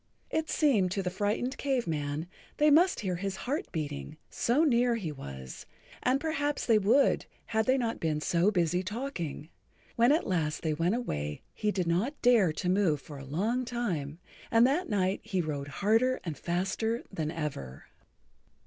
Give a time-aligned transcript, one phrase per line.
[0.31, 2.25] It seemed to the frightened Cave Man
[2.57, 5.67] they must hear his heart beating, so near he was,
[6.01, 9.49] and perhaps they would had they not been so busy talking.
[9.97, 13.63] When at last they went away he did not dare to move for a long
[13.63, 14.17] time,
[14.49, 17.85] and that night he rowed harder and faster than ever.